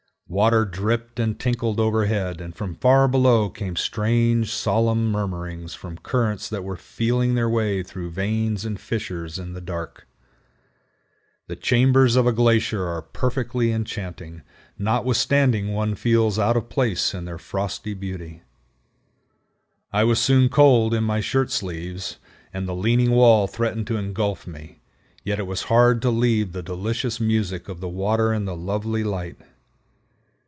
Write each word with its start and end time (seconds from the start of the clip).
Water 0.33 0.63
dripped 0.63 1.19
and 1.19 1.37
tinkled 1.37 1.77
overhead, 1.77 2.39
and 2.39 2.55
from 2.55 2.75
far 2.75 3.09
below 3.09 3.49
came 3.49 3.75
strange, 3.75 4.49
solemn 4.53 5.11
murmurings 5.11 5.73
from 5.73 5.97
currents 5.97 6.47
that 6.47 6.63
were 6.63 6.77
feeling 6.77 7.35
their 7.35 7.49
way 7.49 7.83
through 7.83 8.11
veins 8.11 8.63
and 8.63 8.79
fissures 8.79 9.37
in 9.37 9.51
the 9.51 9.59
dark. 9.59 10.07
The 11.49 11.57
chambers 11.57 12.15
of 12.15 12.25
a 12.27 12.31
glacier 12.31 12.87
are 12.87 13.01
perfectly 13.01 13.73
enchanting, 13.73 14.41
notwithstanding 14.79 15.73
one 15.73 15.95
feels 15.95 16.39
out 16.39 16.55
of 16.55 16.69
place 16.69 17.13
in 17.13 17.25
their 17.25 17.37
frosty 17.37 17.93
beauty. 17.93 18.41
I 19.91 20.05
was 20.05 20.21
soon 20.21 20.47
cold 20.47 20.93
in 20.93 21.03
my 21.03 21.19
shirt 21.19 21.51
sleeves, 21.51 22.19
and 22.53 22.69
the 22.69 22.73
leaning 22.73 23.11
wall 23.11 23.47
threatened 23.47 23.85
to 23.87 23.97
engulf 23.97 24.47
me; 24.47 24.79
yet 25.25 25.39
it 25.39 25.45
was 25.45 25.63
hard 25.63 26.01
to 26.03 26.09
leave 26.09 26.53
the 26.53 26.63
delicious 26.63 27.19
music 27.19 27.67
of 27.67 27.81
the 27.81 27.89
water 27.89 28.31
and 28.31 28.47
the 28.47 28.55
lovely 28.55 29.03
light. 29.03 29.35